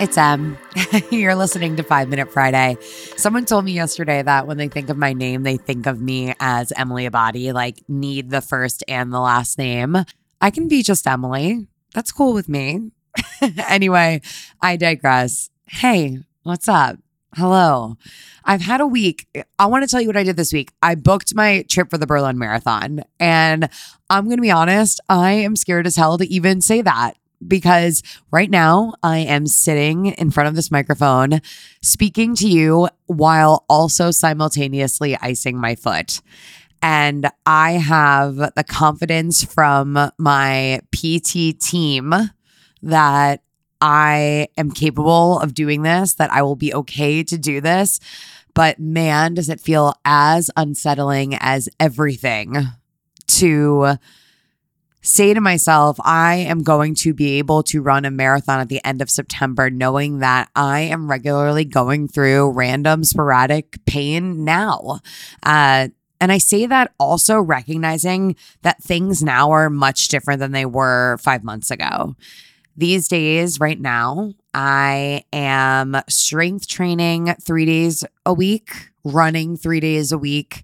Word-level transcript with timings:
It's 0.00 0.16
Em. 0.16 0.56
Um, 0.56 1.02
you're 1.10 1.34
listening 1.34 1.76
to 1.76 1.82
Five 1.82 2.08
Minute 2.08 2.32
Friday. 2.32 2.78
Someone 3.18 3.44
told 3.44 3.66
me 3.66 3.72
yesterday 3.72 4.22
that 4.22 4.46
when 4.46 4.56
they 4.56 4.68
think 4.68 4.88
of 4.88 4.96
my 4.96 5.12
name, 5.12 5.42
they 5.42 5.58
think 5.58 5.84
of 5.84 6.00
me 6.00 6.32
as 6.40 6.72
Emily 6.72 7.06
Abbate, 7.06 7.52
like 7.52 7.82
need 7.86 8.30
the 8.30 8.40
first 8.40 8.82
and 8.88 9.12
the 9.12 9.20
last 9.20 9.58
name. 9.58 9.98
I 10.40 10.50
can 10.50 10.68
be 10.68 10.82
just 10.82 11.06
Emily. 11.06 11.66
That's 11.92 12.12
cool 12.12 12.32
with 12.32 12.48
me. 12.48 12.92
anyway, 13.68 14.22
I 14.62 14.76
digress. 14.76 15.50
Hey, 15.66 16.20
what's 16.44 16.66
up? 16.66 16.96
Hello. 17.34 17.98
I've 18.42 18.62
had 18.62 18.80
a 18.80 18.86
week. 18.86 19.28
I 19.58 19.66
want 19.66 19.84
to 19.84 19.86
tell 19.86 20.00
you 20.00 20.06
what 20.06 20.16
I 20.16 20.24
did 20.24 20.38
this 20.38 20.54
week. 20.54 20.72
I 20.80 20.94
booked 20.94 21.34
my 21.34 21.66
trip 21.68 21.90
for 21.90 21.98
the 21.98 22.06
Berlin 22.06 22.38
Marathon. 22.38 23.04
And 23.20 23.68
I'm 24.08 24.24
going 24.24 24.38
to 24.38 24.42
be 24.42 24.50
honest, 24.50 24.98
I 25.10 25.32
am 25.32 25.56
scared 25.56 25.86
as 25.86 25.96
hell 25.96 26.16
to 26.16 26.26
even 26.26 26.62
say 26.62 26.80
that 26.80 27.16
because 27.46 28.02
right 28.30 28.50
now 28.50 28.94
I 29.02 29.18
am 29.18 29.46
sitting 29.46 30.06
in 30.06 30.30
front 30.30 30.48
of 30.48 30.54
this 30.54 30.70
microphone 30.70 31.40
speaking 31.82 32.34
to 32.36 32.48
you 32.48 32.88
while 33.06 33.64
also 33.68 34.10
simultaneously 34.10 35.16
icing 35.16 35.58
my 35.58 35.74
foot. 35.74 36.20
And 36.82 37.30
I 37.44 37.72
have 37.72 38.36
the 38.36 38.64
confidence 38.66 39.44
from 39.44 39.98
my 40.18 40.80
PT 40.92 41.58
team 41.60 42.14
that 42.82 43.42
I 43.80 44.48
am 44.56 44.70
capable 44.70 45.38
of 45.40 45.54
doing 45.54 45.82
this, 45.82 46.14
that 46.14 46.32
I 46.32 46.42
will 46.42 46.56
be 46.56 46.74
okay 46.74 47.22
to 47.24 47.38
do 47.38 47.60
this. 47.60 48.00
But 48.54 48.78
man, 48.78 49.34
does 49.34 49.48
it 49.48 49.60
feel 49.60 49.94
as 50.04 50.50
unsettling 50.56 51.34
as 51.34 51.68
everything 51.78 52.56
to 53.28 53.96
say 55.02 55.34
to 55.34 55.40
myself, 55.40 55.98
I 56.04 56.36
am 56.36 56.62
going 56.62 56.94
to 56.96 57.14
be 57.14 57.38
able 57.38 57.62
to 57.64 57.82
run 57.82 58.04
a 58.04 58.10
marathon 58.10 58.60
at 58.60 58.68
the 58.68 58.84
end 58.84 59.00
of 59.00 59.10
September, 59.10 59.70
knowing 59.70 60.18
that 60.18 60.50
I 60.54 60.80
am 60.80 61.10
regularly 61.10 61.64
going 61.64 62.08
through 62.08 62.50
random 62.52 63.04
sporadic 63.04 63.84
pain 63.86 64.44
now. 64.44 65.00
Uh, 65.42 65.88
and 66.20 66.30
I 66.30 66.38
say 66.38 66.66
that 66.66 66.92
also 66.98 67.40
recognizing 67.40 68.36
that 68.62 68.82
things 68.82 69.22
now 69.22 69.50
are 69.52 69.70
much 69.70 70.08
different 70.08 70.40
than 70.40 70.52
they 70.52 70.66
were 70.66 71.16
five 71.18 71.42
months 71.42 71.70
ago. 71.70 72.14
These 72.76 73.08
days, 73.08 73.58
right 73.58 73.80
now, 73.80 74.32
I 74.54 75.24
am 75.32 75.96
strength 76.08 76.68
training 76.68 77.34
three 77.40 77.66
days 77.66 78.04
a 78.24 78.32
week, 78.32 78.90
running 79.04 79.56
three 79.56 79.80
days 79.80 80.12
a 80.12 80.18
week, 80.18 80.62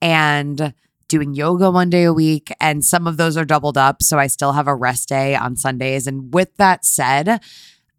and 0.00 0.74
doing 1.08 1.34
yoga 1.34 1.70
one 1.70 1.90
day 1.90 2.04
a 2.04 2.12
week, 2.12 2.52
and 2.60 2.84
some 2.84 3.06
of 3.06 3.16
those 3.16 3.36
are 3.36 3.44
doubled 3.44 3.78
up. 3.78 4.02
So 4.02 4.18
I 4.18 4.26
still 4.26 4.52
have 4.52 4.68
a 4.68 4.74
rest 4.74 5.08
day 5.08 5.34
on 5.34 5.56
Sundays. 5.56 6.06
And 6.06 6.32
with 6.32 6.56
that 6.56 6.84
said, 6.84 7.40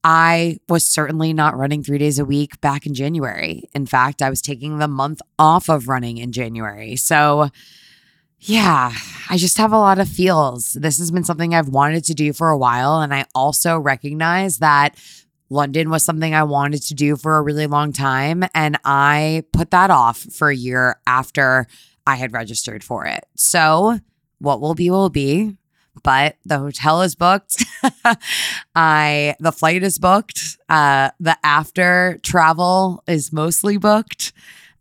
I 0.03 0.59
was 0.69 0.85
certainly 0.85 1.33
not 1.33 1.57
running 1.57 1.81
three 1.81 1.97
days 1.97 2.19
a 2.19 2.25
week 2.25 2.61
back 2.61 2.85
in 2.85 2.93
January. 2.93 3.63
In 3.73 3.87
fact, 3.87 4.21
I 4.21 4.29
was 4.29 4.41
taking 4.41 4.77
the 4.77 4.87
month 4.87 5.19
off 5.39 5.67
of 5.67 5.87
running 5.87 6.17
in 6.17 6.31
January. 6.31 6.95
So, 6.95 7.49
yeah, 8.39 8.93
I 9.31 9.37
just 9.37 9.57
have 9.57 9.71
a 9.71 9.79
lot 9.79 9.97
of 9.97 10.07
feels. 10.07 10.73
This 10.73 10.99
has 10.99 11.09
been 11.09 11.23
something 11.23 11.55
I've 11.55 11.69
wanted 11.69 12.03
to 12.03 12.13
do 12.13 12.33
for 12.33 12.49
a 12.49 12.57
while. 12.57 13.01
And 13.01 13.15
I 13.15 13.25
also 13.33 13.79
recognize 13.79 14.59
that 14.59 14.95
London 15.49 15.89
was 15.89 16.03
something 16.03 16.35
I 16.35 16.43
wanted 16.43 16.83
to 16.83 16.93
do 16.93 17.15
for 17.15 17.37
a 17.37 17.41
really 17.41 17.65
long 17.65 17.91
time. 17.91 18.43
And 18.53 18.77
I 18.85 19.43
put 19.53 19.71
that 19.71 19.89
off 19.89 20.19
for 20.19 20.49
a 20.49 20.55
year 20.55 20.99
after 21.07 21.65
I 22.07 22.15
had 22.15 22.33
registered 22.33 22.83
for 22.83 23.05
it. 23.05 23.25
So, 23.35 23.99
what 24.39 24.61
will 24.61 24.75
be, 24.75 24.89
will 24.89 25.09
be. 25.09 25.57
But 26.03 26.35
the 26.45 26.59
hotel 26.59 27.01
is 27.01 27.15
booked. 27.15 27.63
I 28.75 29.35
the 29.39 29.51
flight 29.51 29.81
is 29.81 29.97
booked. 29.97 30.57
Uh, 30.67 31.11
the 31.19 31.37
after 31.43 32.19
travel 32.21 33.03
is 33.07 33.31
mostly 33.31 33.77
booked. 33.77 34.33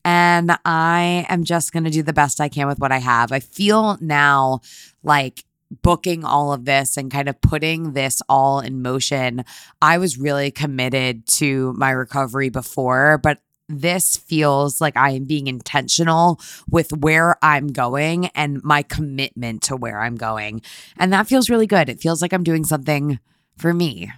And 0.05 0.59
I 0.65 1.25
am 1.31 1.45
just 1.45 1.73
going 1.73 1.84
to 1.84 1.91
do 1.91 2.03
the 2.03 2.13
best 2.13 2.41
I 2.41 2.49
can 2.49 2.67
with 2.67 2.79
what 2.79 2.93
I 2.93 2.99
have. 2.99 3.33
I 3.33 3.41
feel 3.41 3.97
now 4.01 4.61
like 5.03 5.45
booking 5.83 6.25
all 6.25 6.53
of 6.53 6.65
this 6.67 6.97
and 6.97 7.11
kind 7.11 7.29
of 7.29 7.41
putting 7.41 7.93
this 7.93 8.21
all 8.29 8.61
in 8.61 8.83
motion. 8.83 9.45
I 9.81 9.99
was 9.99 10.19
really 10.19 10.51
committed 10.51 11.27
to 11.29 11.73
my 11.75 11.91
recovery 11.91 12.51
before, 12.51 13.19
but 13.23 13.41
this 13.69 14.17
feels 14.17 14.81
like 14.81 14.97
I 14.97 15.11
am 15.11 15.25
being 15.25 15.47
intentional 15.47 16.41
with 16.69 16.93
where 16.93 17.37
I'm 17.43 17.69
going 17.69 18.27
and 18.29 18.63
my 18.63 18.83
commitment 18.83 19.63
to 19.63 19.77
where 19.77 20.01
I'm 20.01 20.17
going. 20.17 20.63
And 20.99 21.13
that 21.13 21.27
feels 21.27 21.49
really 21.49 21.67
good. 21.67 21.89
It 21.89 22.01
feels 22.01 22.21
like 22.21 22.33
I'm 22.33 22.45
doing 22.45 22.65
something 22.65 23.19
for 23.57 23.73
me, 23.73 24.13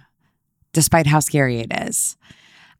despite 0.73 1.07
how 1.07 1.19
scary 1.19 1.59
it 1.59 1.71
is. 1.71 2.17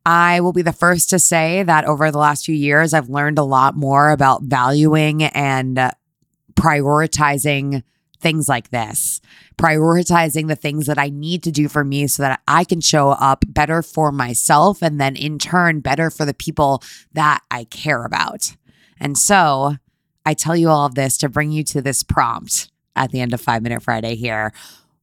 I 0.05 0.39
will 0.39 0.53
be 0.53 0.61
the 0.61 0.71
first 0.71 1.09
to 1.09 1.19
say 1.19 1.63
that 1.63 1.85
over 1.85 2.11
the 2.11 2.17
last 2.17 2.45
few 2.45 2.55
years, 2.55 2.93
I've 2.93 3.09
learned 3.09 3.37
a 3.37 3.43
lot 3.43 3.75
more 3.75 4.09
about 4.09 4.43
valuing 4.43 5.23
and 5.23 5.91
prioritizing 6.53 7.83
things 8.19 8.49
like 8.49 8.69
this, 8.69 9.21
prioritizing 9.57 10.47
the 10.47 10.55
things 10.55 10.85
that 10.87 10.97
I 10.97 11.09
need 11.09 11.43
to 11.43 11.51
do 11.51 11.67
for 11.67 11.83
me 11.83 12.07
so 12.07 12.23
that 12.23 12.41
I 12.47 12.63
can 12.63 12.81
show 12.81 13.09
up 13.09 13.45
better 13.47 13.81
for 13.81 14.11
myself 14.11 14.81
and 14.81 14.99
then 14.99 15.15
in 15.15 15.39
turn 15.39 15.81
better 15.81 16.09
for 16.09 16.25
the 16.25 16.33
people 16.33 16.83
that 17.13 17.41
I 17.51 17.65
care 17.65 18.05
about. 18.05 18.55
And 18.99 19.17
so 19.17 19.75
I 20.25 20.33
tell 20.33 20.55
you 20.55 20.69
all 20.69 20.85
of 20.85 20.95
this 20.95 21.17
to 21.19 21.29
bring 21.29 21.51
you 21.51 21.63
to 21.65 21.81
this 21.81 22.03
prompt 22.03 22.71
at 22.95 23.11
the 23.11 23.21
end 23.21 23.33
of 23.33 23.41
Five 23.41 23.61
Minute 23.61 23.83
Friday 23.83 24.15
here. 24.15 24.51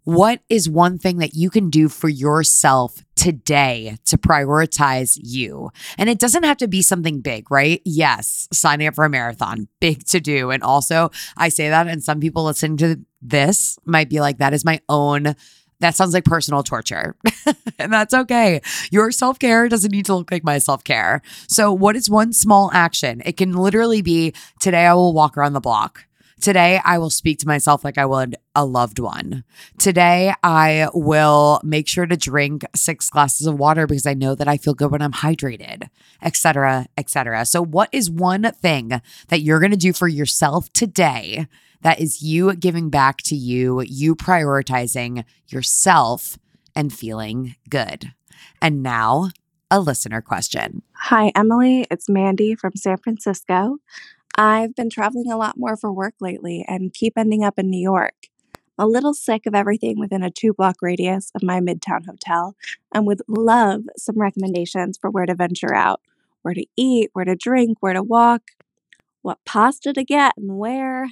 What 0.04 0.41
is 0.50 0.69
one 0.69 0.98
thing 0.98 1.16
that 1.19 1.34
you 1.34 1.48
can 1.48 1.70
do 1.70 1.88
for 1.88 2.10
yourself 2.10 3.03
today 3.16 3.97
to 4.04 4.19
prioritize 4.19 5.19
you? 5.22 5.70
And 5.97 6.10
it 6.10 6.19
doesn't 6.19 6.42
have 6.42 6.59
to 6.59 6.69
be 6.69 6.82
something 6.82 7.22
big, 7.22 7.50
right? 7.50 7.81
Yes, 7.87 8.47
signing 8.53 8.87
up 8.87 8.97
for 8.97 9.06
a 9.06 9.10
marathon, 9.10 9.66
big 9.81 10.04
to 10.09 10.20
do. 10.20 10.50
And 10.50 10.62
also, 10.62 11.10
I 11.38 11.48
say 11.48 11.70
that, 11.70 11.88
and 11.88 12.04
some 12.04 12.20
people 12.20 12.44
listening 12.44 12.76
to 12.78 13.00
this 13.22 13.78
might 13.87 14.10
be 14.10 14.20
like, 14.20 14.38
that 14.38 14.53
is 14.53 14.62
my 14.62 14.78
own. 14.91 15.37
That 15.81 15.94
sounds 15.94 16.12
like 16.12 16.26
personal 16.26 16.62
torture. 16.62 17.16
and 17.78 17.91
that's 17.91 18.12
okay. 18.12 18.60
Your 18.91 19.10
self 19.10 19.38
care 19.38 19.71
doesn't 19.71 19.91
need 19.91 20.04
to 20.06 20.15
look 20.15 20.31
like 20.31 20.44
my 20.44 20.59
self 20.59 20.84
care. 20.84 21.22
So, 21.48 21.72
what 21.72 21.97
is 21.97 22.10
one 22.10 22.34
small 22.34 22.71
action? 22.75 23.22
It 23.25 23.38
can 23.38 23.54
literally 23.54 24.03
be 24.03 24.34
today 24.60 24.84
I 24.84 24.94
will 24.94 25.15
walk 25.15 25.38
around 25.38 25.54
the 25.54 25.60
block. 25.60 26.04
Today, 26.41 26.78
I 26.84 26.98
will 26.98 27.10
speak 27.10 27.38
to 27.38 27.47
myself 27.47 27.84
like 27.84 27.97
I 27.97 28.04
would 28.04 28.36
a 28.54 28.65
loved 28.65 28.98
one. 28.98 29.44
Today, 29.78 30.32
I 30.42 30.88
will 30.94 31.60
make 31.65 31.88
sure 31.88 32.06
to 32.06 32.16
drink 32.16 32.65
six 32.75 33.10
glasses 33.10 33.47
of 33.47 33.59
water 33.59 33.87
because 33.87 34.06
I 34.06 34.15
know 34.15 34.34
that 34.34 34.48
I 34.48 34.56
feel 34.56 34.75
good 34.75 34.91
when 34.91 35.03
I'm 35.03 35.12
hydrated, 35.12 35.88
etc., 36.22 36.87
etc. 36.97 37.44
So, 37.47 37.62
what 37.62 37.88
is 37.92 38.10
one 38.10 38.53
thing 38.53 39.00
that 39.28 39.41
you're 39.41 39.60
going 39.60 39.72
to 39.72 39.76
do 39.76 39.92
for 39.92 40.09
yourself 40.09 40.72
today 40.72 41.47
that 41.82 42.00
is 42.00 42.22
you 42.22 42.54
giving 42.54 42.91
back 42.91 43.19
to 43.22 43.37
you, 43.37 43.82
you 43.82 44.15
prioritizing 44.15 45.25
yourself 45.48 46.38
and 46.75 46.92
feeling 46.92 47.56
good? 47.69 48.12
And 48.62 48.82
now, 48.82 49.31
a 49.71 49.81
listener 49.81 50.21
question. 50.21 50.82
Hi, 50.92 51.32
Emily. 51.34 51.86
It's 51.91 52.09
Mandy 52.09 52.54
from 52.54 52.76
San 52.76 52.98
Francisco. 52.98 53.78
I've 54.36 54.75
been 54.75 54.91
traveling 54.91 55.31
a 55.31 55.36
lot 55.36 55.56
more 55.56 55.76
for 55.76 55.92
work 55.92 56.15
lately 56.21 56.65
and 56.66 56.92
keep 56.92 57.16
ending 57.16 57.44
up 57.44 57.59
in 57.59 57.71
New 57.71 57.81
York. 57.81 58.15
A 58.76 58.86
little 58.86 59.15
sick 59.15 59.47
of 59.47 59.54
everything 59.54 60.00
within 60.00 60.22
a 60.22 60.30
two 60.30 60.53
block 60.53 60.76
radius 60.82 61.30
of 61.34 61.42
my 61.42 61.60
Midtown 61.60 62.06
hotel 62.06 62.56
and 62.92 63.06
would 63.06 63.22
love 63.28 63.82
some 63.97 64.18
recommendations 64.18 64.98
for 64.98 65.10
where 65.10 65.26
to 65.26 65.34
venture 65.34 65.72
out, 65.72 66.00
where 66.42 66.54
to 66.54 66.66
eat, 66.76 67.10
where 67.12 67.24
to 67.24 67.36
drink, 67.36 67.78
where 67.80 67.92
to 67.92 68.03
walk, 68.03 68.42
what 69.22 69.38
pasta 69.44 69.92
to 69.92 70.03
get, 70.03 70.32
and 70.36 70.59
where. 70.59 71.10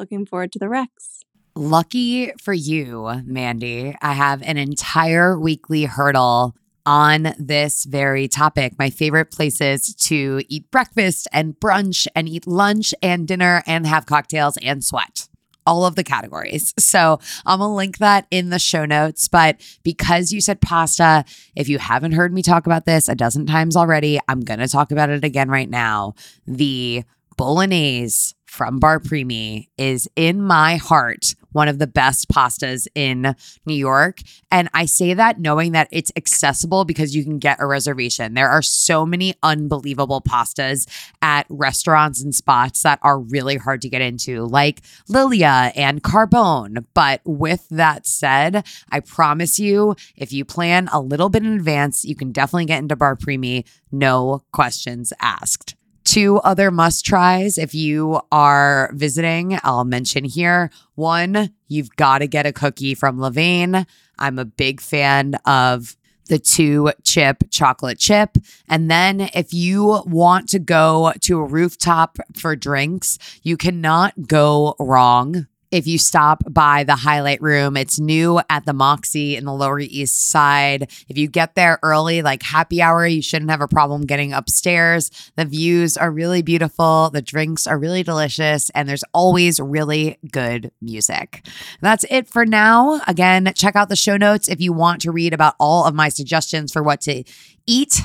Looking 0.00 0.26
forward 0.26 0.50
to 0.52 0.58
the 0.58 0.68
Rex. 0.68 1.20
Lucky 1.54 2.32
for 2.40 2.54
you, 2.54 3.22
Mandy, 3.24 3.94
I 4.00 4.14
have 4.14 4.42
an 4.42 4.56
entire 4.56 5.38
weekly 5.38 5.84
hurdle 5.84 6.56
on 6.84 7.34
this 7.38 7.84
very 7.84 8.26
topic. 8.26 8.78
My 8.78 8.90
favorite 8.90 9.30
places 9.30 9.94
to 9.94 10.42
eat 10.48 10.70
breakfast 10.70 11.28
and 11.32 11.58
brunch 11.60 12.08
and 12.14 12.28
eat 12.28 12.46
lunch 12.46 12.92
and 13.02 13.28
dinner 13.28 13.62
and 13.66 13.86
have 13.86 14.06
cocktails 14.06 14.56
and 14.58 14.82
sweat. 14.82 15.28
All 15.66 15.86
of 15.86 15.94
the 15.94 16.04
categories. 16.04 16.74
So 16.78 17.20
I'm 17.46 17.60
gonna 17.60 17.74
link 17.74 17.98
that 17.98 18.26
in 18.30 18.50
the 18.50 18.58
show 18.58 18.84
notes. 18.84 19.28
But 19.28 19.60
because 19.82 20.32
you 20.32 20.40
said 20.40 20.60
pasta, 20.60 21.24
if 21.54 21.68
you 21.68 21.78
haven't 21.78 22.12
heard 22.12 22.32
me 22.32 22.42
talk 22.42 22.66
about 22.66 22.84
this 22.84 23.08
a 23.08 23.14
dozen 23.14 23.46
times 23.46 23.76
already, 23.76 24.18
I'm 24.28 24.40
gonna 24.40 24.68
talk 24.68 24.90
about 24.90 25.10
it 25.10 25.24
again 25.24 25.48
right 25.48 25.70
now. 25.70 26.14
The 26.46 27.04
bolognese 27.36 28.34
from 28.52 28.78
Bar 28.78 29.00
Primi 29.00 29.70
is 29.78 30.06
in 30.14 30.42
my 30.42 30.76
heart 30.76 31.34
one 31.52 31.68
of 31.68 31.78
the 31.78 31.86
best 31.86 32.28
pastas 32.28 32.86
in 32.94 33.34
New 33.64 33.74
York. 33.74 34.20
And 34.50 34.68
I 34.74 34.84
say 34.84 35.14
that 35.14 35.40
knowing 35.40 35.72
that 35.72 35.88
it's 35.90 36.12
accessible 36.16 36.84
because 36.84 37.16
you 37.16 37.24
can 37.24 37.38
get 37.38 37.60
a 37.60 37.66
reservation. 37.66 38.34
There 38.34 38.50
are 38.50 38.62
so 38.62 39.06
many 39.06 39.34
unbelievable 39.42 40.20
pastas 40.20 40.86
at 41.22 41.46
restaurants 41.48 42.22
and 42.22 42.34
spots 42.34 42.82
that 42.82 42.98
are 43.02 43.18
really 43.18 43.56
hard 43.56 43.80
to 43.82 43.88
get 43.88 44.02
into, 44.02 44.44
like 44.44 44.82
Lilia 45.08 45.72
and 45.74 46.02
Carbone. 46.02 46.84
But 46.92 47.22
with 47.24 47.66
that 47.70 48.06
said, 48.06 48.66
I 48.90 49.00
promise 49.00 49.58
you, 49.58 49.96
if 50.14 50.32
you 50.32 50.44
plan 50.44 50.88
a 50.92 51.00
little 51.00 51.30
bit 51.30 51.42
in 51.42 51.54
advance, 51.54 52.04
you 52.04 52.14
can 52.14 52.32
definitely 52.32 52.66
get 52.66 52.80
into 52.80 52.96
Bar 52.96 53.16
Primi, 53.16 53.64
no 53.90 54.42
questions 54.52 55.12
asked. 55.20 55.74
Two 56.04 56.38
other 56.38 56.70
must 56.70 57.04
tries 57.04 57.58
if 57.58 57.74
you 57.74 58.20
are 58.30 58.90
visiting, 58.92 59.58
I'll 59.62 59.84
mention 59.84 60.24
here. 60.24 60.70
One, 60.94 61.54
you've 61.68 61.94
got 61.96 62.18
to 62.18 62.26
get 62.26 62.46
a 62.46 62.52
cookie 62.52 62.94
from 62.94 63.18
Levain. 63.18 63.86
I'm 64.18 64.38
a 64.38 64.44
big 64.44 64.80
fan 64.80 65.34
of 65.46 65.96
the 66.26 66.38
two 66.38 66.90
chip 67.04 67.44
chocolate 67.50 67.98
chip. 67.98 68.36
And 68.68 68.90
then 68.90 69.28
if 69.34 69.52
you 69.52 70.02
want 70.06 70.48
to 70.50 70.58
go 70.58 71.12
to 71.20 71.38
a 71.38 71.44
rooftop 71.44 72.18
for 72.36 72.56
drinks, 72.56 73.18
you 73.42 73.56
cannot 73.56 74.28
go 74.28 74.74
wrong 74.78 75.46
if 75.72 75.86
you 75.86 75.98
stop 75.98 76.42
by 76.52 76.84
the 76.84 76.94
highlight 76.94 77.40
room. 77.40 77.76
It's 77.76 77.98
new 77.98 78.40
at 78.50 78.66
the 78.66 78.74
Moxy 78.74 79.36
in 79.36 79.46
the 79.46 79.54
Lower 79.54 79.80
East 79.80 80.28
Side. 80.28 80.82
If 81.08 81.16
you 81.16 81.26
get 81.26 81.54
there 81.54 81.78
early, 81.82 82.20
like 82.20 82.42
happy 82.42 82.82
hour, 82.82 83.06
you 83.06 83.22
shouldn't 83.22 83.50
have 83.50 83.62
a 83.62 83.66
problem 83.66 84.02
getting 84.02 84.34
upstairs. 84.34 85.10
The 85.36 85.46
views 85.46 85.96
are 85.96 86.10
really 86.10 86.42
beautiful, 86.42 87.10
the 87.10 87.22
drinks 87.22 87.66
are 87.66 87.78
really 87.78 88.02
delicious, 88.02 88.70
and 88.70 88.86
there's 88.88 89.04
always 89.14 89.58
really 89.58 90.18
good 90.30 90.70
music. 90.82 91.46
That's 91.80 92.04
it 92.10 92.28
for 92.28 92.44
now. 92.44 93.00
Again, 93.08 93.50
check 93.56 93.74
out 93.74 93.88
the 93.88 93.96
show 93.96 94.18
notes 94.18 94.48
if 94.48 94.60
you 94.60 94.74
want 94.74 95.00
to 95.02 95.10
read 95.10 95.32
about 95.32 95.54
all 95.58 95.86
of 95.86 95.94
my 95.94 96.10
suggestions 96.10 96.70
for 96.70 96.82
what 96.82 97.00
to 97.02 97.24
eat 97.66 98.02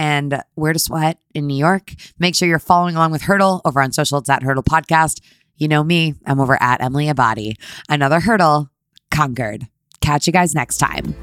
and 0.00 0.42
where 0.54 0.72
to 0.72 0.78
sweat 0.78 1.18
in 1.34 1.46
New 1.46 1.56
York. 1.56 1.92
Make 2.18 2.34
sure 2.34 2.48
you're 2.48 2.58
following 2.58 2.96
along 2.96 3.12
with 3.12 3.20
Hurdle 3.20 3.60
over 3.66 3.82
on 3.82 3.92
social. 3.92 4.16
It's 4.16 4.30
at 4.30 4.42
Hurdle 4.42 4.62
Podcast. 4.62 5.20
You 5.60 5.68
know 5.68 5.84
me, 5.84 6.14
I'm 6.26 6.40
over 6.40 6.60
at 6.60 6.80
Emily 6.80 7.06
Abbate. 7.06 7.56
Another 7.88 8.18
hurdle 8.18 8.70
conquered. 9.10 9.68
Catch 10.00 10.26
you 10.26 10.32
guys 10.32 10.54
next 10.54 10.78
time. 10.78 11.14